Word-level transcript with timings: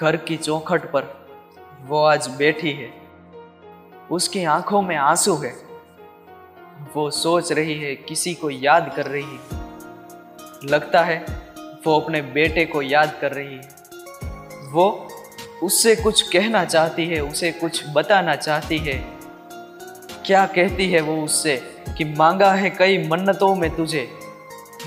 घर 0.00 0.16
की 0.16 0.36
चौखट 0.36 0.92
पर 0.92 1.26
वो 1.86 2.04
आज 2.04 2.28
बैठी 2.28 2.72
है। 2.72 2.94
उसकी 4.10 4.44
आँखों 4.44 4.82
में 4.82 4.96
आँसू 4.96 5.36
है। 5.36 5.54
वो 6.94 7.10
सोच 7.10 7.52
रही 7.52 7.80
है, 7.80 7.94
किसी 7.94 8.34
को 8.34 8.50
याद 8.50 8.92
कर 8.96 9.06
रही 9.06 9.24
है। 9.24 9.38
लगता 10.64 11.00
है 11.02 11.26
वो 11.86 12.00
अपने 12.00 12.22
बेटे 12.22 12.64
को 12.64 12.82
याद 12.82 13.18
कर 13.20 13.32
रही 13.32 13.54
है। 13.54 13.68
वो 14.72 15.08
उससे 15.62 15.96
कुछ 15.96 16.22
कहना 16.22 16.64
चाहती 16.64 17.06
है, 17.06 17.20
उसे 17.20 17.52
कुछ 17.52 17.84
बताना 17.94 18.36
चाहती 18.36 18.78
है। 18.78 19.18
क्या 20.26 20.46
कहती 20.46 20.90
है 20.90 21.00
वो 21.00 21.24
उससे 21.24 21.56
कि 21.98 22.04
मांगा 22.04 22.52
है 22.52 22.70
कई 22.70 23.08
मन्नतों 23.08 23.54
में 23.54 23.76
तुझे? 23.76 24.08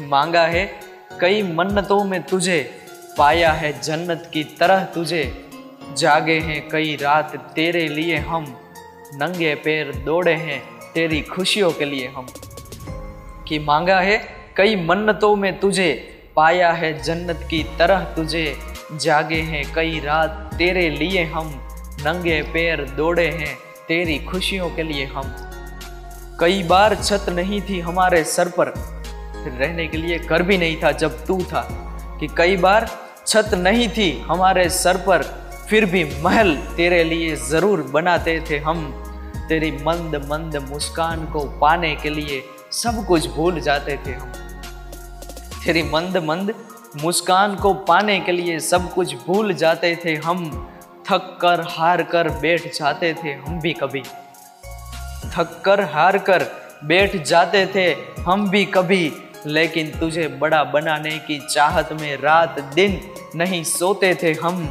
मांगा 0.02 0.42
है 0.42 0.80
कई 1.22 1.44
मन्नतों 1.44 2.04
में 2.04 2.24
तुझे। 2.24 2.89
पाया 3.18 3.52
है 3.52 3.82
जन्नत 3.82 4.32
की 4.34 4.44
तरह 4.44 4.84
तुझे। 4.84 5.50
जागे 5.98 6.40
हैं 6.40 6.70
कई 6.70 6.96
रात 6.96 7.36
तेरे 7.36 7.88
लिए 7.88 8.18
हम। 8.18 8.58
नंगे 9.14 9.56
पैर 9.56 9.96
दौड़े 9.96 10.34
हैं 10.34 10.64
तेरी 10.94 11.22
खुशियों 11.22 11.72
के 11.72 11.86
लिए 11.86 12.08
हम। 12.08 12.28
कि 13.48 13.60
मांगा 13.60 14.00
है 14.00 14.36
कई 14.58 14.76
मन्नतों 14.76 15.36
में 15.36 15.60
तुझे। 15.60 16.16
पाया 16.36 16.72
है 16.72 17.04
जन्नत 17.04 17.48
की 17.50 17.64
तरह 17.64 18.00
तुझे। 18.00 18.58
जागे 19.02 19.42
हैं 19.42 19.74
कई 19.74 20.00
रात 20.00 20.52
तेरे 20.58 20.90
लिए 20.90 21.24
हम। 21.24 21.68
नंगे 22.02 22.42
पैर 22.42 22.86
दौड़े 22.86 23.28
हैं 23.28 23.58
तेरी 23.88 24.20
खुशियों 24.20 24.70
के 24.70 24.84
लिए 24.84 25.06
हम। 25.06 25.36
कई 26.40 26.64
बार 26.64 26.96
छत 26.96 27.26
नहीं 27.30 27.62
थी 27.62 27.80
हमारे 27.80 28.24
सर 28.24 28.50
पर। 28.50 28.68
रहने 29.60 29.88
के 29.88 29.98
लिए 29.98 30.20
कर 30.20 30.44
भी 30.44 30.58
नहीं 30.58 30.78
था 30.84 30.92
जब 30.92 31.26
तू 31.26 31.44
था। 31.44 31.86
कि 32.20 32.28
कई 32.38 32.58
बार 32.58 33.09
छत 33.30 33.54
नहीं 33.54 33.88
थी, 33.90 34.10
हमारे 34.28 34.70
सर 34.70 34.98
पर 34.98 35.24
फिर 35.70 35.86
भी 35.86 36.04
महल 36.22 36.56
तेरे 36.78 37.04
लिए 37.04 37.36
ज़रूर 37.36 37.82
बनाते 37.92 38.40
थे 38.50 38.58
हम। 38.58 38.80
तेरी 39.50 39.72
मंद 39.84 40.16
मंद 40.32 40.56
मुस्कान 40.70 41.26
को 41.26 41.44
पाने 41.62 41.96
के 41.96 42.10
लिए 42.10 42.42
सब 42.74 43.06
कुछ 43.06 43.28
भूल 43.28 43.60
जाते 43.60 43.98
थे 44.06 44.12
हम। 44.12 44.32
तेरी 45.66 45.84
मंद 45.84 46.18
मंद 46.24 46.54
मुस्कान 47.04 47.56
को 47.56 47.74
पाने 47.84 48.20
के 48.20 48.32
लिए 48.32 48.60
सब 48.60 48.94
कुछ 48.94 49.14
भूल 49.26 49.54
जाते 49.54 49.96
थे 50.06 50.16
हम। 50.16 50.50
थक 51.10 51.38
कर 51.42 51.66
हार 51.70 52.04
कर 52.04 52.30
बैठ 52.40 52.68
जाते 52.74 53.14
थे 53.14 53.34
हम 53.38 53.60
भी 53.60 53.74
कभी। 53.74 54.02
थक 55.32 55.62
कर 55.66 55.82
हार 55.92 56.18
कर 56.18 56.46
बैठ 56.84 57.16
जाते 57.24 57.66
थे 57.76 57.88
हम 58.22 58.50
भी 58.50 58.66
कभी। 58.66 59.12
लेकिन 59.46 60.00
तुझे 60.00 60.28
बड़ा 60.28 60.64
बनाने 60.64 61.18
की 61.18 61.48
चाहत 61.50 61.94
में 61.94 62.18
रात 62.18 62.60
दिन 62.60 63.02
नहीं 63.36 63.64
सोते 63.64 64.16
थे 64.24 64.34
हम। 64.34 64.66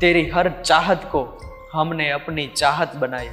तेरी 0.00 0.30
हर 0.30 0.52
चाहत 0.66 1.08
को 1.12 1.38
हमने 1.72 2.10
अपनी 2.10 2.46
चाहत 2.46 2.96
बनाई। 2.96 3.28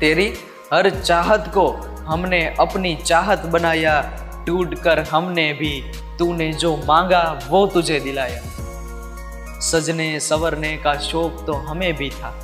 तेरी 0.00 0.34
हर 0.72 0.90
चाहत 0.90 1.50
को 1.54 1.68
हमने 2.06 2.56
अपनी 2.60 2.96
चाहत 2.96 3.38
बनाया। 3.38 4.18
टूट 4.46 4.74
कर 4.74 4.98
हमने 4.98 5.52
भी 5.52 5.92
तूने 6.18 6.52
जो 6.52 6.76
मांगा 6.76 7.40
वो 7.48 7.66
तुझे 7.66 8.00
दिलाया। 8.00 8.40
सजने, 9.60 10.20
सवरने 10.20 10.76
का 10.76 10.94
शौक 10.94 11.44
तो 11.46 11.52
हमें 11.52 11.96
भी 11.96 12.10
था। 12.10 12.38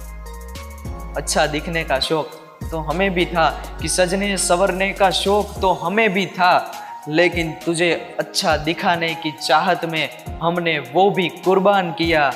अच्छा 1.16 1.46
दिखने 1.46 1.84
का 1.84 1.98
शौक 1.98 2.30
तो 2.70 2.78
हमें 2.78 3.14
भी 3.14 3.26
था 3.26 3.78
कि 3.82 3.88
सजने, 3.88 4.36
सवरने 4.36 4.92
का 4.92 5.10
शौक 5.10 5.46
तो 5.60 5.72
हमें 5.72 6.12
भी 6.12 6.26
था, 6.26 6.72
लेकिन 7.08 7.52
तुझे 7.52 8.16
अच्छा 8.18 8.56
दिखाने 8.56 9.14
की 9.14 9.32
चाहत 9.32 9.84
में 9.84 10.08
हमने 10.42 10.78
वो 10.78 11.10
भी 11.10 11.28
कुर्बान 11.28 11.92
किया 11.92 12.32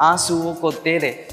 आंसुओं 0.00 0.54
को 0.54 0.72
तेरे। 0.72 1.28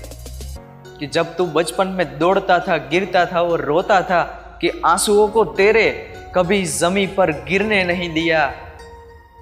कि 1.00 1.08
जब 1.08 1.36
तू 1.36 1.46
बचपन 1.46 1.88
में 1.88 2.20
दौड़ता 2.20 2.60
था, 2.60 2.78
गिरता 2.78 3.26
था 3.26 3.42
और 3.42 3.62
रोता 3.62 4.02
था 4.02 4.24
कि 4.62 4.82
आंसुओं 4.86 5.28
को 5.28 5.46
तेरे 5.46 6.14
कभी 6.36 6.66
जमी 6.66 7.08
पर 7.08 7.32
गिरने 7.32 7.84
नहीं 7.84 8.14
दिया। 8.14 8.54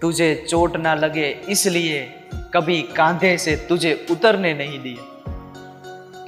तुझे 0.02 0.46
चोट 0.50 0.78
ना 0.78 0.96
लगे, 0.96 1.42
इसलिए 1.50 2.14
कभी 2.54 2.82
कांधे 2.82 3.38
से 3.38 3.56
तुझे 3.56 4.08
उतरने 4.12 4.54
नहीं 4.54 4.80
दिया। 4.80 5.12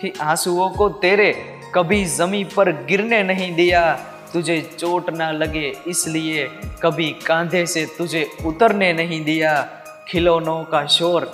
कि 0.01 0.13
आंसुओं 0.21 0.69
को 0.69 0.89
तेरे 0.89 1.56
कभी 1.75 2.05
जमी 2.05 2.43
पर 2.43 2.71
गिरने 2.85 3.23
नहीं 3.23 3.55
दिया, 3.55 3.93
तुझे 4.33 4.61
चोट 4.79 5.09
ना 5.09 5.31
लगे, 5.31 5.73
इसलिए 5.87 6.47
कभी 6.83 7.09
कांधे 7.25 7.65
से 7.65 7.85
तुझे 7.97 8.29
उतरने 8.45 8.93
नहीं 8.93 9.23
दिया। 9.23 9.69
खिलौनों 10.07 10.63
का 10.63 10.85
शोर 10.85 11.25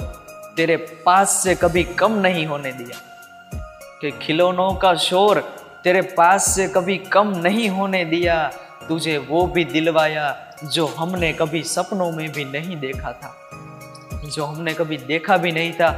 तेरे 0.57 0.77
पास 0.77 1.29
से 1.43 1.55
कभी 1.55 1.83
कम 1.83 2.11
नहीं 2.11 2.45
होने 2.45 2.71
दिया। 2.71 2.99
कि 4.01 4.11
खिलौनों 4.11 4.73
का 4.73 4.95
शोर 4.95 5.39
तेरे 5.83 6.01
पास 6.01 6.55
से 6.55 6.67
कभी 6.67 6.97
कम 6.97 7.33
नहीं 7.37 7.69
होने 7.69 8.05
दिया, 8.05 8.51
तुझे 8.87 9.17
वो 9.17 9.45
भी 9.47 9.65
दिलवाया 9.65 10.55
जो 10.63 10.85
हमने 10.85 11.33
कभी 11.33 11.63
सपनों 11.63 12.11
में 12.11 12.31
भी 12.31 12.45
नहीं 12.45 12.77
देखा 12.77 13.11
था। 13.11 13.39
जो 14.35 14.45
हमने 14.45 14.73
कभी 14.73 14.97
देखा 14.97 15.37
भी 15.37 15.51
नहीं 15.51 15.73
था, 15.73 15.89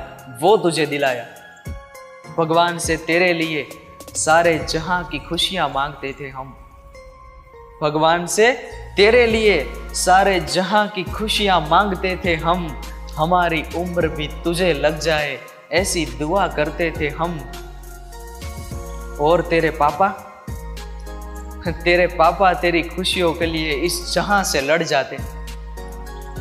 वो 0.41 0.57
तुझे 0.57 0.85
दिलाया। 0.85 1.25
भगवान 2.37 2.77
से 2.77 2.97
तेरे 2.97 3.33
लिए 3.33 3.67
सारे 4.15 4.65
जहाँ 4.69 5.03
की 5.03 5.19
खुशियाँ 5.19 5.69
मांगते 5.69 6.15
थे 6.19 6.29
हम। 6.29 6.57
भगवान 7.81 8.25
से 8.27 8.51
तेरे 8.97 9.25
लिए 9.27 9.73
सारे 9.93 10.39
जहाँ 10.39 10.87
की 10.87 11.03
खुशियाँ 11.03 11.59
मांगते 11.61 12.19
थे 12.25 12.35
हम। 12.35 12.81
हमारी 13.15 13.63
उम्र 13.75 14.07
भी 14.07 14.27
तुझे 14.27 14.73
लग 14.73 14.99
जाए, 14.99 15.37
ऐसी 15.71 16.05
दुआ 16.05 16.47
करते 16.47 16.93
थे 16.99 17.07
हम। 17.09 17.39
और 19.21 19.41
तेरे 19.41 19.69
पापा? 19.69 20.07
तेरे 21.67 22.07
पापा 22.07 22.53
तेरी 22.53 22.83
खुशियों 22.83 23.33
के 23.33 23.45
लिए 23.45 23.71
इस 23.71 24.13
जहाँ 24.13 24.43
से 24.43 24.61
लड़ 24.61 24.83
जाते। 24.83 25.17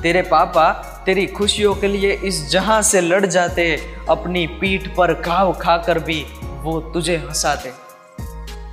तेरे 0.03 0.23
पापा 0.23 0.73
तेरी 1.07 1.27
खुशियों 1.27 1.75
के 1.75 1.89
लिए 1.89 2.13
इस 2.13 2.51
जहाँ 2.51 2.83
से 2.83 3.01
लड़ 3.01 3.27
जाते। 3.27 3.97
अपनी 4.09 4.47
पीठ 4.47 4.95
पर 4.95 5.15
घाव 5.15 5.53
खाकर 5.53 5.99
भी 5.99 6.27
वो 6.65 6.81
तुझे 6.93 7.17
हंसाते, 7.17 7.73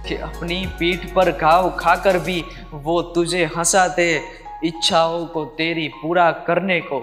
कि 0.07 0.15
अपनी 0.17 0.65
पीठ 0.79 1.05
पर 1.13 1.31
घाव 1.31 1.69
खाकर 1.79 2.17
भी 2.19 2.43
वो 2.73 3.01
तुझे 3.15 3.43
हंसाते, 3.57 4.07
इच्छाओं 4.65 5.25
को 5.25 5.43
तेरी 5.57 5.87
पूरा 5.95 6.31
करने 6.47 6.79
को 6.81 6.99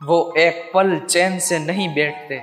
वो 0.00 0.18
एक 0.38 0.70
पल 0.74 0.98
चैन 1.00 1.38
से 1.38 1.58
नहीं 1.58 1.88
बैठते। 1.94 2.40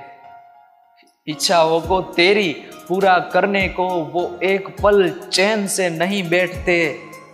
इच्छाओं 1.26 1.80
को 1.80 2.00
तेरी 2.12 2.52
पूरा 2.88 3.18
करने 3.32 3.68
को 3.68 3.88
वो 4.12 4.22
एक 4.42 4.68
पल 4.82 5.08
चैन 5.32 5.66
से 5.66 5.88
नहीं 5.90 6.22
बैठते। 6.28 6.76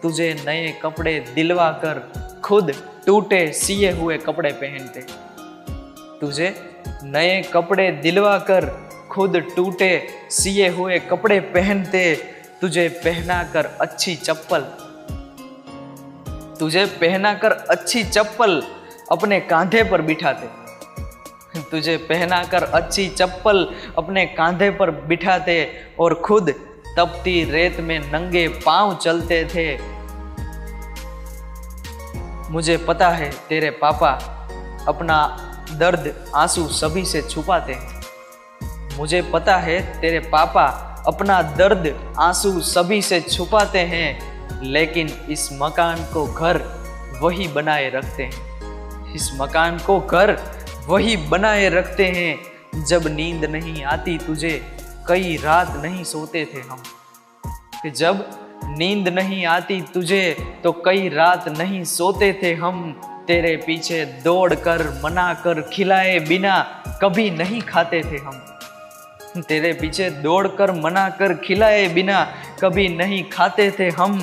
तुझे 0.03 0.33
नए 0.47 0.69
कपड़े 0.83 1.19
दिलवा 1.35 1.71
कर 1.85 2.01
खुद 2.45 2.73
टूटे 3.07 3.41
सिए 3.53 3.91
हुए 3.93 4.19
कपड़े 4.19 4.53
पहनते। 4.55 5.01
तुझे 6.21 6.55
नए 7.05 7.41
कपड़े 7.53 7.91
दिलवा 8.03 8.37
कर 8.41 8.65
खुद 9.19 9.37
टूटे, 9.57 10.09
सिए 10.31 10.69
हुए 10.69 10.99
कपड़े 10.99 11.41
पहनते, 11.41 12.15
तुझे 12.61 12.89
पहना 12.89 13.43
कर 13.45 13.67
अच्छी 13.81 14.15
चप्पल। 14.17 14.61
तुझे 16.61 16.85
पहना 16.87 17.35
कर 17.35 17.53
अच्छी 17.53 18.05
चप्पल 18.05 18.63
अपने 19.11 19.41
कांधे 19.41 19.83
पर 19.83 20.03
बिठाते। 20.03 20.47
तुझे 21.63 21.97
पहना 21.97 22.45
कर 22.45 22.63
अच्छी 22.63 23.09
चप्पल 23.09 23.75
अपने 23.99 24.27
कांधे 24.27 24.71
पर 24.71 24.91
बिठाते 24.91 25.73
और 26.01 26.15
खुद 26.15 26.51
तपती 26.99 27.45
रेत 27.45 27.81
में 27.81 27.99
नंगे 28.13 28.49
पाँव 28.49 28.97
चलते 28.97 29.45
थे। 29.45 29.79
मुझे 32.51 32.77
पता 32.77 33.09
है 33.09 33.31
तेरे 33.49 33.71
पापा 33.71 34.11
अपना 34.89 35.45
दर्द 35.73 36.33
आँसू 36.35 36.69
सभी 36.69 37.05
से 37.05 37.23
छुपाते 37.23 37.73
हैं। 37.73 37.98
मुझे 38.99 39.23
पता 39.23 39.57
है 39.57 40.01
तेरे 40.01 40.19
पापा 40.19 40.85
अपना 41.07 41.43
दर्द 41.43 42.15
आँसू 42.19 42.61
सभी 42.61 43.03
से 43.03 43.21
छुपाते 43.21 43.79
हैं, 43.79 44.39
लेकिन 44.63 45.09
इस 45.31 45.49
मकान 45.53 45.97
को 45.97 46.35
घर 46.35 46.57
वही 47.21 47.49
बनाए 47.49 47.91
रखते 47.91 48.23
हैं। 48.23 48.49
इस 49.15 49.31
मकान 49.35 49.79
को 49.79 50.01
घर 50.01 50.41
वही 50.87 51.17
बनाए 51.17 51.69
रखते 51.69 52.07
हैं, 52.07 52.39
जब 52.85 53.07
नींद 53.07 53.45
नहीं 53.45 53.85
आती 53.85 54.19
तुझे, 54.19 54.67
कई 55.09 55.37
रात 55.37 55.77
नहीं 55.77 56.05
सोते 56.05 56.45
थे 56.45 56.61
हम। 56.61 56.83
कि 57.83 57.91
जब 57.91 58.29
नींद 58.65 59.09
नहीं 59.09 59.47
आती 59.47 59.81
तुझे 59.81 60.55
तो 60.65 60.73
कई 60.73 61.09
रात 61.09 61.49
नहीं 61.49 61.85
सोते 61.85 62.41
थे 62.43 62.55
हम। 62.55 63.01
तेरे 63.27 63.57
पीछे 63.57 64.05
दौड़ 64.05 64.55
कर 64.55 65.01
मना 65.05 65.35
कर 65.35 65.71
खिलाए 65.73 66.19
बिना 66.19 66.83
कभी 67.03 67.31
नहीं 67.31 67.61
खाते 67.61 68.03
थे 68.03 68.17
हम। 68.17 68.58
तेरे 69.39 69.73
पीछे 69.73 70.09
दौड़कर 70.13 70.73
मना 70.75 71.09
कर 71.11 71.35
खिलाए 71.37 71.87
बिना 71.89 72.25
कभी 72.61 72.89
नहीं 72.89 73.23
खाते 73.31 73.71
थे 73.71 73.89
हम। 73.91 74.19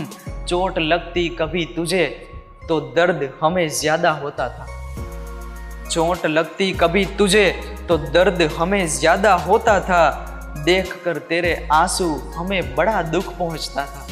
चोट 0.48 0.80
लगती 0.80 1.28
कभी 1.30 1.66
तुझे 1.66 2.06
तो 2.70 2.80
दर्द 2.96 3.30
हमें 3.42 3.68
ज़्यादा 3.70 4.12
होता 4.14 4.48
था। 4.50 4.68
चोट 5.90 6.26
लगती 6.26 6.72
कभी 6.74 7.06
तुझे 7.18 7.50
तो 7.90 7.98
दर्द 7.98 8.42
हमें 8.58 8.86
ज़्यादा 8.90 9.34
होता 9.42 9.80
था। 9.80 10.02
देखकर 10.66 11.18
तेरे 11.30 11.56
आँसू 11.74 12.10
हमें 12.36 12.76
बड़ा 12.76 13.02
दुख 13.04 13.38
पहुँचता 13.38 13.86
था। 13.86 14.08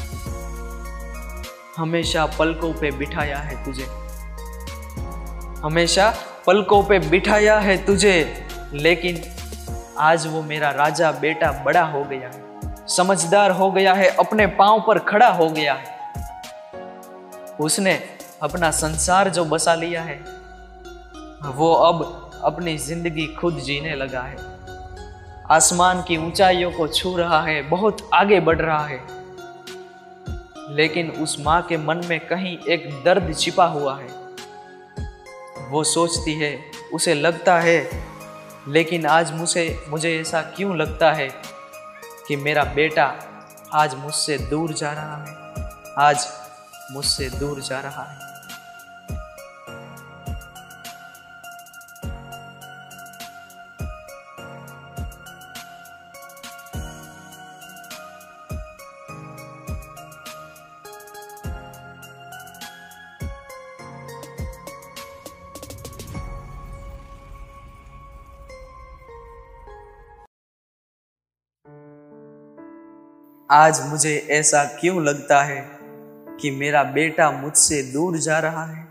हमेशा 1.78 2.26
पलकों 2.40 2.74
पे 2.74 2.92
बिठाया 2.92 3.38
है 3.38 3.64
तुझे। 3.66 3.86
हमेशा 5.64 6.14
पलकों 6.48 6.82
पे 6.84 7.00
बिठाया 7.00 7.58
है 7.60 7.78
तुझे, 7.86 8.16
लेकिन 8.74 9.22
आज 9.98 10.28
वो 10.28 10.42
मेरा 10.42 10.70
राजा 10.72 11.12
बेटा 11.12 11.52
बड़ा 11.66 11.84
हो 11.84 12.04
गया 12.04 12.30
है। 12.30 12.88
समझदार 12.88 13.52
हो 13.52 13.72
गया 13.72 13.94
है, 13.94 14.08
अपने 14.10 14.48
पाँव 14.48 14.84
पर 14.88 15.00
खड़ा 15.00 15.28
हो 15.28 15.50
गया 15.50 15.74
है। 15.74 15.92
उसने 17.60 17.94
अपना 18.42 18.72
संसार 18.72 19.30
जो 19.30 19.46
बसा 19.46 19.74
लिया 19.76 20.02
है, 20.02 20.16
वो 21.46 21.74
अब 21.74 22.32
अपनी 22.44 22.78
ज़िंदगी 22.78 23.28
खुद 23.28 23.58
जीने 23.58 23.96
लगा 23.96 24.22
है। 24.22 24.38
आसमान 25.52 26.02
की 26.02 26.18
ऊंचाइयों 26.18 26.72
को 26.72 26.88
छू 26.88 27.16
रहा 27.18 27.42
है, 27.42 27.62
बहुत 27.62 28.10
आगे 28.14 28.40
बढ़ 28.40 28.62
रहा 28.62 28.86
है। 28.86 29.00
लेकिन 30.70 31.10
उस 31.12 31.40
माँ 31.40 31.62
के 31.62 31.78
मन 31.78 32.02
में 32.10 32.20
कहीं 32.20 32.58
एक 32.58 32.90
दर्द 33.06 33.36
छिपा 33.38 33.66
हुआ 33.66 33.98
है। 33.98 34.08
वो 35.70 35.84
सोचती 35.84 36.34
है, 36.34 36.60
उसे 36.94 37.14
लगता 37.14 37.60
है 37.60 37.80
लेकिन 38.68 39.06
आज 39.06 39.32
मुझे 39.32 39.86
मुझे 39.90 40.22
ऐसा 40.22 40.42
क्यों 40.42 40.78
लगता 40.78 41.12
है 41.14 41.30
कि 42.28 42.36
मेरा 42.36 42.64
बेटा 42.64 43.16
आज 43.74 43.96
मुझसे 43.96 44.38
दूर 44.38 44.74
जा 44.74 44.92
रहा 44.92 45.18
है? 45.18 45.36
आज 45.98 46.28
मुझसे 46.92 47.30
दूर 47.30 47.62
जा 47.62 47.80
रहा 47.80 48.04
है। 48.04 48.33
आज 73.54 73.90
मुझे 73.90 74.28
ऐसा 74.30 74.64
क्यों 74.64 75.04
लगता 75.04 75.42
है 75.44 75.80
कि 76.42 76.52
मेरा 76.52 76.84
बेटा 76.84 77.32
मुझसे 77.32 77.84
दूर 77.84 78.18
जा 78.18 78.40
रहा 78.40 78.66
है? 78.66 78.88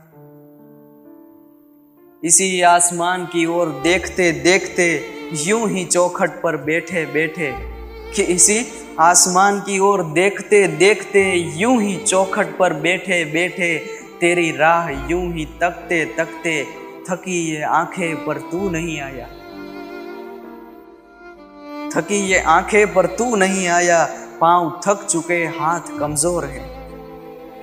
इसी 2.25 2.63
आसमान 2.63 3.25
की 3.27 3.47
ओर 3.47 3.81
देखते 3.83 4.33
देखते 4.33 5.11
यूँ 5.33 5.69
ही 5.69 5.85
चौखट 5.85 6.31
पर 6.31 6.57
बैठे 6.57 7.07
बैठे 7.07 7.53
कि 8.15 8.23
इसी 8.23 8.67
आसमान 9.01 9.61
की 9.61 9.79
ओर 9.79 10.03
देखते 10.05 10.69
देखते 10.69 11.33
यूँ 11.35 11.83
ही 11.83 11.97
चौखट 11.97 12.59
पर 12.59 12.73
बैठे 12.73 13.25
बैठे 13.25 13.79
तेरी 14.21 14.51
राह 14.51 14.91
यूँ 14.91 15.33
ही 15.33 15.45
तकते 15.45 16.05
तकते 16.05 16.67
थकी 17.11 17.55
ये 17.55 17.63
आँखें 17.63 18.25
पर 18.25 18.39
तू 18.39 18.71
नहीं 18.71 19.01
आया। 19.01 19.27
थकी 21.97 22.17
ये 22.17 22.39
आँखें 22.39 22.95
पर 22.95 23.07
तू 23.07 23.37
नहीं 23.37 23.69
आया। 23.69 24.22
पाँव 24.43 24.81
थक 24.87 25.05
चुके 25.05 25.35
हाथ 25.35 25.99
कमज़ोर 25.99 26.45
है। 26.45 26.61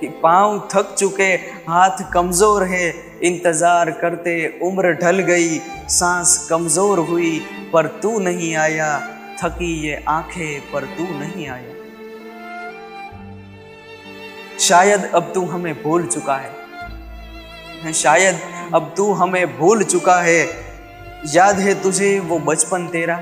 कि 0.00 0.08
पाँव 0.08 0.68
थक 0.74 0.94
चुके 0.98 1.32
हाथ 1.68 2.12
कमज़ोर 2.12 2.62
है, 2.64 2.92
इंतज़ार 3.22 3.90
करते 3.90 4.60
उम्र 4.62 4.92
ढल 4.92 5.18
गई, 5.18 5.58
सांस 5.88 6.46
कमज़ोर 6.50 6.98
हुई, 6.98 7.38
पर 7.72 7.86
तू 7.86 8.18
नहीं 8.18 8.56
आया, 8.56 9.00
थकी 9.42 9.72
ये 9.88 10.04
आँखें 10.08 10.60
पर 10.60 10.84
तू 10.84 11.04
नहीं 11.18 11.48
आया। 11.48 11.74
शायद 14.58 15.04
अब 15.04 15.30
तू 15.34 15.44
हमें 15.46 15.82
भूल 15.82 16.06
चुका 16.06 16.36
है। 16.36 17.92
शायद 17.92 18.40
अब 18.74 18.94
तू 18.96 19.12
हमें 19.12 19.58
भूल 19.58 19.82
चुका 19.82 20.20
है। 20.20 20.42
याद 21.34 21.58
है 21.58 21.82
तुझे 21.82 22.18
वो 22.20 22.38
बचपन 22.38 22.86
तेरा? 22.86 23.20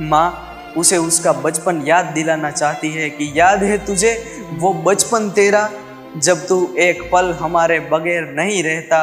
माँ 0.00 0.47
उसे 0.78 0.96
उसका 0.96 1.32
बचपन 1.32 1.82
याद 1.86 2.04
दिलाना 2.04 2.50
चाहती 2.50 2.90
है 2.90 3.10
कि 3.10 3.32
याद 3.34 3.62
है 3.62 3.78
तुझे, 3.86 4.12
वो 4.52 4.72
बचपन 4.72 5.30
तेरा। 5.30 5.70
जब 6.16 6.46
तू 6.46 6.74
एक 6.78 7.02
पल 7.12 7.32
हमारे 7.32 7.78
बगैर 7.80 8.28
नहीं 8.36 8.62
रहता, 8.62 8.98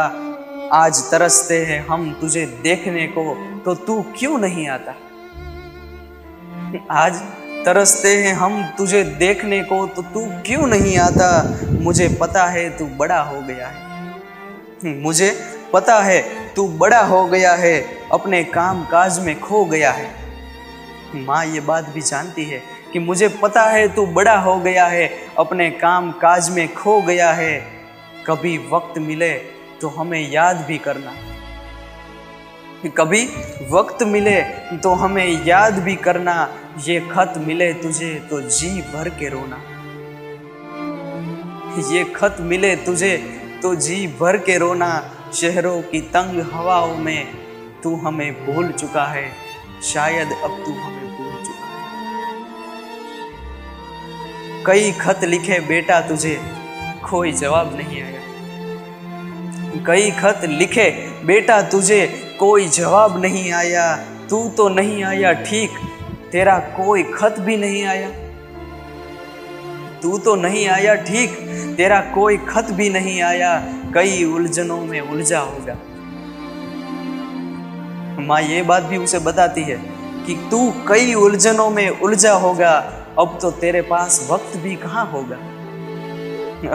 आज 0.74 1.02
तरसते 1.12 1.66
हैं 1.66 1.86
हम 1.88 2.12
तुझे 2.22 2.46
देखने 2.46 3.08
को 3.08 3.34
तो 3.66 3.76
तू 3.76 4.02
क्यों 4.20 4.38
नहीं 4.38 4.68
आता? 4.68 4.96
आज 6.92 7.22
तरसते 7.66 8.16
हैं 8.18 8.34
हम 8.34 8.64
तुझे 8.78 9.04
देखने 9.04 9.62
को 9.64 9.86
तो 9.88 10.02
तू 10.02 10.26
क्यों 10.46 10.68
नहीं 10.68 10.98
आता? 10.98 11.60
मुझे 11.82 12.08
पता 12.22 12.46
है 12.46 12.70
तू 12.70 12.86
बड़ा 12.86 13.22
हो 13.22 13.42
गया 13.42 13.68
है। 13.68 14.94
मुझे 15.02 15.32
पता 15.74 16.00
है 16.00 16.22
तू 16.56 16.68
बड़ा 16.68 17.02
हो 17.02 17.26
गया 17.28 17.54
है, 17.54 17.80
अपने 18.12 18.44
काम 18.44 18.84
काज 18.86 19.20
में 19.20 19.40
खो 19.40 19.66
गया 19.66 19.92
है। 19.92 20.25
माँ 21.16 21.46
ये 21.46 21.60
बात 21.60 21.90
भी 21.90 22.02
जानती 22.02 22.44
है 22.44 22.62
कि 22.94 23.00
मुझे 23.00 23.28
पता 23.42 23.64
है 23.64 23.88
तू 23.96 24.06
बड़ा 24.08 24.38
हो 24.38 24.58
गया 24.60 24.86
है, 24.88 25.08
अपने 25.38 25.70
काम 25.72 26.12
काज 26.12 26.50
में 26.50 26.74
खो 26.74 27.02
गया 27.02 27.32
है। 27.32 27.58
कभी 28.28 28.58
वक्त 28.72 28.98
मिले 29.00 29.34
तो 29.82 29.88
हमें 29.90 30.32
याद 30.32 30.66
भी 30.68 30.78
करना। 30.78 31.14
कभी 32.98 33.24
वक्त 33.72 34.04
मिले 34.04 34.42
तो 34.78 34.94
हमें 34.94 35.46
याद 35.46 35.80
भी 35.80 35.96
करना। 35.98 36.36
ये 36.88 37.00
खत 37.12 37.34
मिले 37.38 37.72
तुझे 37.74 38.14
तो 38.30 38.42
जी 38.42 38.70
भर 38.94 39.10
के 39.10 39.30
रोना। 39.30 39.62
ये 41.92 42.04
खत 42.16 42.38
मिले 42.42 42.76
तुझे 42.76 43.18
तो 43.62 43.74
जी 43.76 44.08
भर 44.20 44.38
के 44.38 44.58
रोना। 44.58 44.90
शहरों 45.34 45.82
की 45.82 46.02
तंग 46.10 46.42
हवाओं 46.54 46.96
में 46.98 47.28
तू 47.84 47.96
हमें 47.96 48.46
भूल 48.46 48.72
चुका 48.72 49.06
है। 49.06 49.30
शायद 49.84 50.28
अब 50.44 50.62
तू 50.66 50.72
हमें 50.74 50.95
कई 54.66 54.92
खत 54.92 55.24
लिखे 55.24 55.60
बेटा 55.60 56.02
तुझे, 56.02 56.42
कोई 57.12 57.32
जवाब 57.32 57.76
नहीं 57.76 58.02
आया। 58.02 58.20
कई 59.88 60.12
खत 60.12 60.42
लिखे 60.46 60.90
बेटा 61.26 61.62
तुझे, 61.62 62.08
कोई 62.40 62.68
जवाब 62.68 63.22
नहीं 63.22 63.52
आया। 63.52 63.96
तू 64.30 64.50
तो 64.50 64.70
नहीं 64.70 65.04
आया, 65.04 65.34
ठीक, 65.34 65.70
तेरा 66.32 66.60
कोई 66.60 67.04
खत 67.04 67.36
भी 67.40 67.58
नहीं 67.58 67.84
आया। 67.84 68.10
तू 70.02 70.18
तो 70.18 70.36
नहीं 70.36 70.68
आया, 70.68 70.96
ठीक, 70.96 71.30
तेरा 71.78 72.02
कोई 72.02 72.38
खत 72.38 72.68
भी 72.72 72.90
नहीं 72.90 73.22
आया। 73.22 73.74
कई 73.96 74.24
उलझनों 74.24 74.82
में 74.82 75.02
उलझा 75.02 75.40
होगा। 75.40 75.74
माँ 78.20 78.42
ये 78.42 78.62
बात 78.62 78.84
भी 78.84 78.98
उसे 78.98 79.20
बताती 79.20 79.62
है 79.62 79.76
कि 80.26 80.48
तू 80.52 80.74
कई 80.88 81.14
उलझनों 81.14 81.70
में 81.70 81.90
उलझा 81.90 82.34
होगा। 82.34 83.02
अब 83.20 83.40
तो 83.42 83.52
तेरे 83.52 83.82
पास 83.82 84.28
वक्त 84.32 84.58
भी 84.58 84.76
कहाँ 84.76 85.06
होगा? 85.12 85.36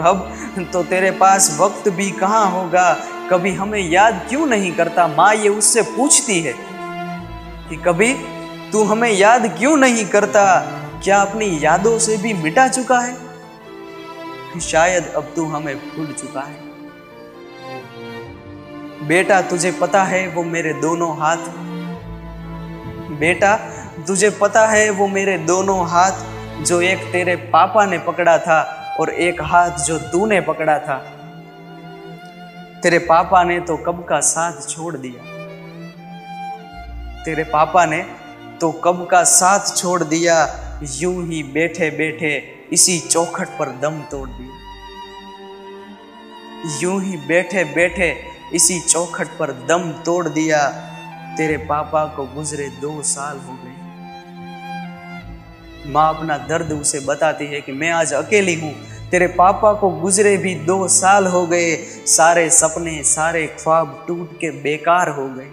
अब 0.09 0.33
तो 0.73 0.83
तेरे 0.83 1.11
पास 1.11 1.57
वक्त 1.61 1.89
भी 1.89 2.11
कहाँ 2.11 2.51
होगा? 2.51 2.97
कभी 3.31 3.53
हमें 3.53 3.79
याद 3.79 4.25
क्यों 4.29 4.45
नहीं 4.45 4.71
करता? 4.75 5.07
माँ 5.07 5.35
ये 5.35 5.49
उससे 5.49 5.81
पूछती 5.81 6.41
है 6.41 6.53
कि 7.69 7.75
कभी 7.75 8.13
तू 8.71 8.83
हमें 8.83 9.11
याद 9.11 9.47
क्यों 9.59 9.77
नहीं 9.77 10.05
करता? 10.05 10.59
क्या 11.03 11.21
अपनी 11.21 11.59
यादों 11.61 11.99
से 11.99 12.17
भी 12.17 12.33
मिटा 12.33 12.67
चुका 12.67 12.99
है? 12.99 13.17
शायद 14.61 15.07
अब 15.07 15.33
तू 15.35 15.45
हमें 15.45 15.75
भूल 15.75 16.15
चुका 16.19 16.41
है। 16.41 16.71
बेटा, 19.07 19.41
तुझे 19.41 19.71
पता 19.71 20.03
है 20.03 20.27
वो 20.27 20.43
मेरे 20.43 20.73
दोनों 20.73 21.17
हाथ। 21.17 21.37
बेटा, 23.19 23.55
तुझे 24.07 24.29
पता 24.29 24.67
है 24.67 24.89
वो 24.89 25.07
मेरे 25.07 25.37
दोनों 25.37 25.89
हाथ। 25.89 26.30
जो 26.61 26.81
एक 26.81 26.99
तेरे 27.11 27.35
पापा 27.35 27.85
ने 27.85 27.97
पकड़ा 27.97 28.37
था 28.37 28.61
और 28.99 29.09
एक 29.09 29.41
हाथ 29.41 29.69
जो 29.85 29.97
तूने 29.99 30.41
पकड़ा 30.41 30.79
था। 30.79 30.97
तेरे 32.83 32.99
पापा 32.99 33.43
ने 33.43 33.59
तो 33.59 33.77
कब 33.77 34.05
का 34.09 34.19
साथ 34.19 34.67
छोड़ 34.69 34.97
दिया। 34.97 35.21
तेरे 37.23 37.43
पापा 37.43 37.85
ने 37.85 38.01
तो 38.61 38.71
कब 38.71 39.07
का 39.11 39.23
साथ 39.23 39.75
छोड़ 39.77 40.03
दिया। 40.03 40.35
यूँ 40.93 41.27
ही 41.27 41.43
बैठे 41.43 41.89
बैठे 41.89 42.31
इसी 42.73 42.99
चौखट 42.99 43.47
पर 43.59 43.69
दम 43.81 44.01
तोड़ 44.11 44.29
दिया। 44.29 44.59
यूँ 46.81 47.01
ही 47.03 47.17
बैठे 47.17 47.63
बैठे 47.63 48.09
इसी 48.53 48.79
चौखट 48.79 49.27
पर 49.39 49.51
दम 49.51 49.91
तोड़ 50.05 50.27
दिया। 50.29 50.67
तेरे 51.37 51.57
पापा 51.57 52.05
को 52.05 52.25
गुजरे 52.25 52.67
दो 52.81 53.01
साल 53.01 53.37
हो 53.37 53.53
गए। 53.53 53.70
माँ 55.85 56.15
अपना 56.15 56.37
दर्द 56.37 56.71
उसे 56.71 56.99
बताती 56.99 57.45
है 57.45 57.61
कि 57.61 57.71
मैं 57.71 57.89
आज 57.89 58.13
अकेली 58.13 58.55
हूँ। 58.55 58.75
तेरे 59.09 59.27
पापा 59.27 59.73
को 59.73 59.89
गुजरे 59.89 60.37
भी 60.37 60.55
दो 60.55 60.87
साल 60.87 61.27
हो 61.27 61.47
गए। 61.47 61.75
सारे 62.05 62.49
सपने, 62.49 63.03
सारे 63.03 63.47
ख्वाब 63.47 64.05
टूट 64.07 64.39
के 64.39 64.51
बेकार 64.51 65.09
हो 65.09 65.29
गए। 65.29 65.49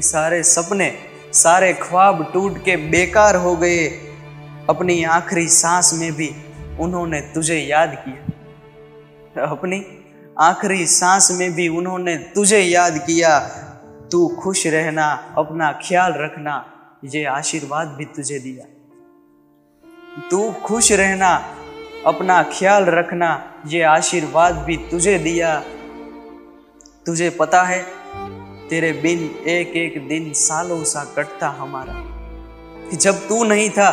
सारे 0.00 0.42
सपने, 0.42 0.94
सारे 1.32 1.72
ख्वाब 1.72 2.30
टूट 2.32 2.64
के 2.64 2.76
बेकार 2.76 3.36
हो 3.36 3.56
गए। 3.56 3.88
अपनी 4.70 5.04
आखिरी 5.04 5.48
सांस 5.48 5.94
में 5.94 6.12
भी 6.12 6.34
उन्होंने 6.80 7.20
तुझे 7.20 7.58
याद 7.58 8.04
किया। 8.08 9.42
अपनी 9.42 9.84
आखिरी 10.40 10.86
सांस 10.86 11.30
में 11.30 11.54
भी 11.54 11.68
उन्होंने 11.68 12.16
तुझे 12.16 12.60
याद 12.60 12.98
किया। 12.98 13.38
तू 14.12 14.28
खुश 14.28 14.66
रहना, 14.66 15.34
अपना 15.38 15.72
ख्याल 15.72 16.12
रखना 16.16 16.71
ये 17.02 17.24
आशीर्वाद 17.24 17.88
भी 17.88 18.04
तुझे 18.04 18.38
दिया। 18.38 18.64
तू 20.30 20.52
खुश 20.52 20.92
रहना, 20.92 21.30
अपना 22.06 22.42
ख्याल 22.42 22.84
रखना, 22.84 23.30
ये 23.66 23.82
आशीर्वाद 23.82 24.56
भी 24.56 24.76
तुझे 24.90 25.18
दिया। 25.18 25.58
तुझे 27.06 27.30
पता 27.30 27.62
है, 27.62 27.82
तेरे 28.68 28.92
बिन 28.92 29.18
एक 29.48 29.72
एक 29.76 30.08
दिन 30.08 30.32
सालों 30.32 30.84
सा 30.84 31.04
कटता 31.16 31.48
हमारा। 31.48 32.96
जब 32.96 33.28
तू 33.28 33.44
नहीं 33.44 33.70
था 33.70 33.90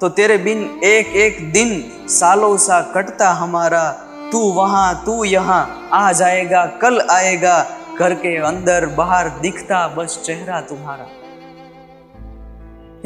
तो 0.00 0.08
तेरे 0.08 0.38
बिन 0.38 0.80
एक 0.84 1.06
एक 1.16 1.52
दिन 1.52 1.92
सालों 2.08 2.56
सा 2.56 2.80
कटता 2.94 3.30
हमारा। 3.32 3.90
तू 4.32 4.38
वहाँ, 4.52 5.02
तू 5.04 5.24
यहाँ, 5.24 5.88
आ 5.92 6.12
जाएगा, 6.12 6.66
कल 6.66 7.00
आएगा, 7.00 7.64
घर 7.98 8.14
के 8.14 8.36
अंदर 8.36 8.86
बाहर 8.86 9.28
दिखता 9.28 9.86
बस 9.88 10.22
चेहरा 10.26 10.60
तुम्हारा। 10.60 11.06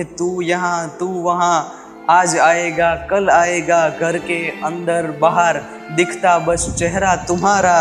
तू 0.04 0.40
यहाँ, 0.42 0.96
तू 1.00 1.06
वहाँ। 1.06 1.76
आज 2.10 2.36
आएगा, 2.38 2.94
कल 3.10 3.30
आएगा, 3.30 3.88
घर 3.90 4.18
के 4.18 4.38
अंदर 4.64 5.10
बाहर। 5.10 5.60
दिखता 5.96 6.38
बस 6.38 6.74
चेहरा 6.78 7.14
तुम्हारा। 7.16 7.78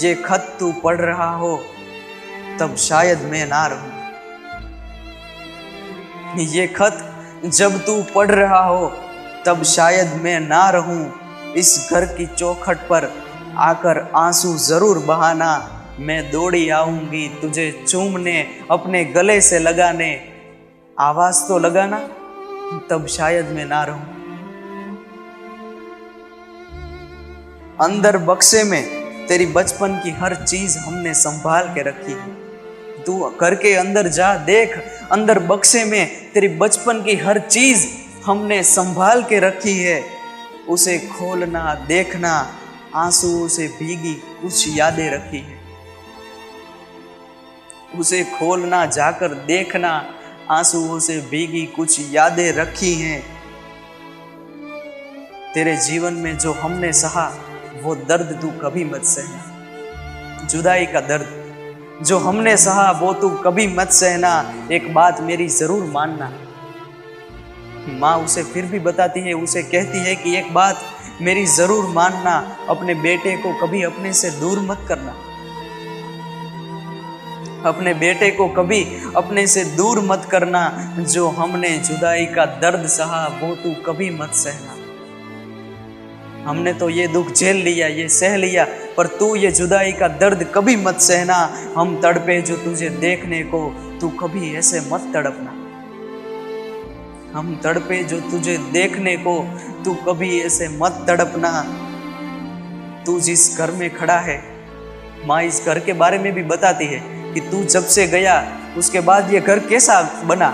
ये 0.00 0.14
खत 0.14 0.56
तू 0.60 0.72
पढ़ 0.72 0.96
रहा 0.96 1.30
हो, 1.36 1.56
तब 2.60 2.76
शायद 2.76 3.18
मैं 3.22 3.46
ना 3.46 3.66
रहूँ। 3.66 3.96
ये 6.38 6.66
खत 6.66 6.98
जब 7.44 7.78
तू 7.84 8.02
पढ़ 8.14 8.30
रहा 8.30 8.64
हो, 8.64 8.92
तब 9.46 9.62
शायद 9.62 10.12
मैं 10.14 10.40
ना 10.40 10.68
रहूँ। 10.70 11.12
इस 11.54 11.88
घर 11.92 12.04
की 12.04 12.26
चौखट 12.26 12.78
पर 12.88 13.10
आकर 13.58 13.98
आँसू 14.16 14.56
ज़रूर 14.56 14.98
बहाना। 14.98 15.50
मैं 16.00 16.30
दौड़ी 16.30 16.68
आऊँगी 16.70 17.28
तुझे 17.42 17.84
चूमने, 17.88 18.46
अपने 18.70 19.04
गले 19.04 19.40
से 19.40 19.58
लगाने। 19.58 20.37
आवाज़ 21.00 21.48
तो 21.48 21.58
लगाना, 21.58 21.98
तब 22.90 23.06
शायद 23.06 23.46
मैं 23.46 23.64
ना 23.64 23.84
रहूँ। 23.84 24.02
अंदर 27.80 28.18
बक्से 28.18 28.64
में 28.64 28.82
तेरी 29.26 29.46
बचपन 29.46 30.00
की 30.04 30.10
हर 30.10 30.34
चीज़ 30.34 30.78
हमने 30.78 31.14
संभाल 31.14 31.68
के 31.74 31.82
रखी 31.82 32.12
है। 32.12 32.34
तू 33.04 33.34
घर 33.40 33.54
के 33.54 33.74
अंदर 33.74 34.08
जा, 34.08 34.36
देख, 34.36 34.78
अंदर 35.12 35.38
बक्से 35.38 35.84
में 35.84 36.32
तेरी 36.32 36.48
बचपन 36.48 37.02
की 37.02 37.16
हर 37.16 37.38
चीज़ 37.38 37.86
हमने 38.26 38.62
संभाल 38.62 39.22
के 39.22 39.38
रखी 39.38 39.78
है। 39.78 40.04
उसे 40.68 40.98
खोलना, 40.98 41.74
देखना 41.74 42.52
आंसुओं 42.94 43.48
से 43.48 43.68
भीगी 43.68 44.14
कुछ 44.14 44.76
यादें 44.76 45.10
रखी 45.10 45.38
है। 45.38 45.58
उसे 47.98 48.24
खोलना, 48.24 48.86
जाकर 48.86 49.28
देखना 49.28 50.14
आंसुओं 50.50 50.98
से 50.98 51.20
भीगी 51.20 51.66
कुछ 51.66 52.12
यादें 52.12 52.52
रखी 52.52 52.94
हैं। 52.94 53.20
तेरे 55.54 55.76
जीवन 55.76 56.12
में 56.12 56.38
जो 56.38 56.52
हमने 56.52 56.92
सहा, 56.92 57.26
वो 57.82 57.94
दर्द 57.94 58.38
तू 58.42 58.50
कभी 58.50 58.84
मत 58.84 59.04
सहना। 59.04 60.46
जुदाई 60.46 60.86
का 60.86 61.00
दर्द, 61.00 61.26
जो 62.04 62.18
हमने 62.18 62.56
सहा, 62.56 62.90
वो 62.90 63.12
तू 63.12 63.30
कभी 63.30 63.66
मत 63.66 63.90
सहना। 63.90 64.54
एक 64.72 64.94
बात 64.94 65.20
मेरी 65.20 65.48
ज़रूर 65.48 65.84
मानना। 65.84 66.32
माँ 67.88 68.16
उसे 68.18 68.42
फिर 68.42 68.66
भी 68.66 68.78
बताती 68.78 69.20
है, 69.20 69.32
उसे 69.32 69.62
कहती 69.62 69.98
है 69.98 70.14
कि 70.14 70.36
एक 70.36 70.54
बात 70.54 70.80
मेरी 71.22 71.46
ज़रूर 71.46 71.84
मानना। 71.86 72.56
अपने 72.68 72.94
बेटे 72.94 73.36
को 73.36 73.66
कभी 73.66 73.82
अपने 73.82 74.12
से 74.12 74.30
दूर 74.30 74.58
मत 74.60 74.84
करना। 74.88 75.14
अपने 77.66 77.94
बेटे 77.94 78.30
को 78.30 78.48
कभी 78.48 78.84
अपने 79.16 79.46
से 79.46 79.64
दूर 79.64 80.00
मत 80.00 80.28
करना, 80.30 80.94
जो 80.98 81.28
हमने 81.28 81.78
जुदाई 81.78 82.26
का 82.26 82.46
दर्द 82.46 82.86
सहा, 82.86 83.38
वो 83.42 83.56
तू 83.56 83.82
कभी 83.82 84.10
मत 84.10 84.30
सहना। 84.34 84.74
हमने 86.50 86.72
तो 86.72 86.88
ये 86.88 87.08
दुख 87.08 87.32
झेल 87.32 87.56
लिया, 87.56 87.86
ये 87.86 88.08
सह 88.08 88.36
लिया, 88.36 88.66
पर 88.96 89.06
तू 89.06 89.36
ये 89.36 89.50
जुदाई 89.50 89.92
का 89.92 90.08
दर्द 90.08 90.52
कभी 90.54 90.76
मत 90.76 91.00
सहना। 91.00 91.56
हम 91.76 92.00
तड़पे 92.00 92.42
जो 92.42 92.56
तुझे 92.56 92.88
देखने 92.88 93.42
को, 93.42 93.74
तू 94.00 94.08
कभी 94.08 94.54
ऐसे 94.54 94.80
मत 94.80 95.10
तड़पना। 95.14 95.50
हम 97.38 97.60
तड़पे 97.64 98.04
जो 98.04 98.20
तुझे 98.20 98.58
देखने 98.58 99.16
को, 99.16 99.46
तू 99.84 99.94
कभी 99.94 100.40
ऐसे 100.40 100.68
मत 100.68 101.04
तड़पना। 101.08 101.64
तू 103.06 103.20
जिस 103.20 103.58
घर 103.58 103.70
में 103.70 103.94
खड़ा 103.94 104.18
है, 104.18 104.42
माँ 105.26 105.42
इस 105.42 105.62
घर 105.66 105.78
के 105.78 105.92
बारे 105.92 106.18
में 106.18 106.32
भी 106.32 106.42
बताती 106.42 106.84
है। 106.84 107.17
कि 107.34 107.40
तू 107.42 107.62
जब 107.64 107.84
से 107.86 108.06
गया, 108.06 108.36
उसके 108.78 109.00
बाद 109.00 109.32
ये 109.32 109.40
घर 109.40 109.58
कैसा 109.58 110.00
बना? 110.24 110.50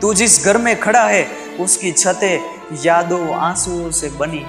तू 0.00 0.12
जिस 0.14 0.44
घर 0.44 0.58
में 0.58 0.78
खड़ा 0.80 1.04
है, 1.04 1.26
उसकी 1.60 1.92
छतें 1.92 2.82
यादों 2.84 3.34
आंसुओं 3.36 3.90
से 3.90 4.08
बनी। 4.10 4.44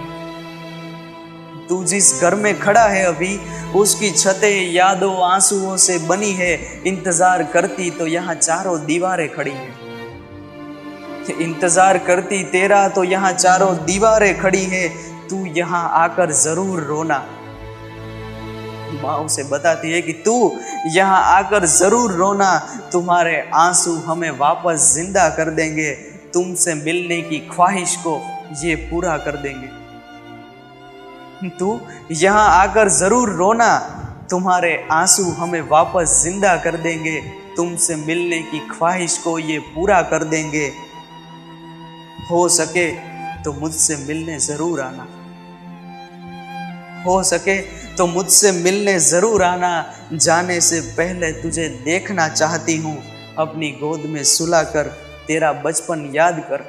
तू 1.69 1.83
जिस 1.83 2.21
घर 2.21 2.35
में 2.35 2.59
खड़ा 2.59 2.85
है 2.87 3.03
अभी, 3.05 3.37
उसकी 3.75 4.09
छतें 4.11 4.71
यादों 4.71 5.15
आंसुओं 5.25 5.75
से 5.77 5.97
बनी 6.07 6.31
है। 6.31 6.53
इंतज़ार 6.87 7.43
करती 7.43 7.89
तो 7.91 8.07
यहाँ 8.07 8.35
चारों 8.35 8.79
दीवारें 8.85 9.29
खड़ी 9.35 9.51
हैं। 9.51 9.81
इंतज़ार 11.41 11.97
करती 11.97 12.43
तेरा 12.43 12.87
तो 12.89 13.03
यहाँ 13.03 13.31
चारों 13.33 13.75
दीवारें 13.85 14.37
खड़ी 14.39 14.63
है। 14.65 14.87
तू 15.29 15.45
यहाँ 15.47 15.89
आकर 15.95 16.31
ज़रूर 16.33 16.81
रोना। 16.83 17.23
माँ 18.93 19.17
उसे 19.19 19.43
बताती 19.45 19.91
है 19.91 20.01
कि 20.01 20.13
तू 20.25 20.35
यहाँ 20.93 21.21
आकर 21.35 21.65
ज़रूर 21.67 22.11
रोना, 22.11 22.57
तुम्हारे 22.91 23.35
आँसू 23.55 23.93
हमें 24.05 24.31
वापस 24.39 24.93
ज़िंदा 24.93 25.29
कर 25.29 25.49
देंगे, 25.51 25.91
तुमसे 26.33 26.73
मिलने 26.75 27.21
की 27.21 27.39
ख्वाहिश 27.47 27.95
को 27.97 28.19
ये 28.63 28.75
पूरा 28.89 29.17
कर 29.17 29.37
देंगे। 29.37 29.67
तू 31.49 31.79
यहाँ 32.11 32.47
आकर 32.51 32.89
ज़रूर 32.91 33.29
रोना, 33.29 33.77
तुम्हारे 34.29 34.75
आँसू 34.91 35.23
हमें 35.33 35.61
वापस 35.69 36.21
ज़िंदा 36.23 36.55
कर 36.57 36.77
देंगे, 36.77 37.19
तुमसे 37.55 37.95
मिलने 37.97 38.41
की 38.41 38.59
ख्वाहिश 38.69 39.17
को 39.17 39.37
ये 39.39 39.57
पूरा 39.73 40.01
कर 40.03 40.23
देंगे। 40.25 40.71
हो 42.29 42.47
सके 42.49 42.87
तो 43.43 43.53
मुझसे 43.53 43.95
मिलने 43.97 44.39
ज़रूर 44.39 44.81
आना। 44.81 45.07
हो 47.05 47.21
सके 47.23 47.57
तो 47.95 48.05
मुझसे 48.07 48.51
मिलने 48.53 48.99
ज़रूर 49.01 49.43
आना। 49.43 49.73
जाने 50.13 50.59
से 50.61 50.79
पहले 50.97 51.31
तुझे 51.41 51.67
देखना 51.85 52.27
चाहती 52.29 52.77
हूँ। 52.77 52.97
अपनी 53.39 53.69
गोद 53.73 54.05
में 54.05 54.23
सुला 54.25 54.63
कर 54.65 54.87
तेरा 55.27 55.51
बचपन 55.63 56.09
याद 56.15 56.39
कर। 56.51 56.65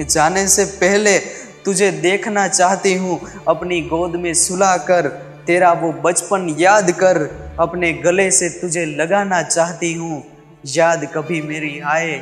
जाने 0.00 0.46
से 0.48 0.64
पहले 0.80 1.18
तुझे 1.64 1.90
देखना 1.92 2.46
चाहती 2.48 2.94
हूँ। 2.94 3.20
अपनी 3.48 3.80
गोद 3.82 4.16
में 4.16 4.32
सुला 4.36 4.76
कर 4.82 5.08
तेरा 5.46 5.72
वो 5.72 5.92
बचपन 6.02 6.54
याद 6.58 6.90
कर। 6.92 7.18
अपने 7.60 7.92
गले 7.94 8.30
से 8.30 8.48
तुझे 8.60 8.84
लगाना 8.86 9.42
चाहती 9.42 9.92
हूँ। 9.94 10.22
याद 10.66 11.04
कभी 11.14 11.40
मेरी 11.42 11.78
आए 11.88 12.16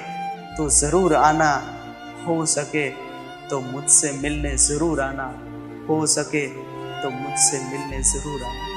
तो 0.57 0.69
ज़रूर 0.71 1.15
आना। 1.17 1.53
हो 2.27 2.45
सके 2.47 2.89
तो 3.51 3.61
मुझसे 3.63 4.13
मिलने 4.13 4.57
ज़रूर 4.59 5.01
आना। 5.01 5.29
हो 5.91 6.05
सके 6.07 6.47
तो 7.03 7.11
मुझसे 7.11 7.61
मिलने 7.71 8.03
ज़रूर 8.13 8.43
आना 8.45 8.70